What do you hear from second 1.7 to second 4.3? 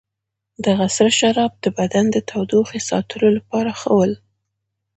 بدن د تودوخې ساتلو لپاره ښه ول.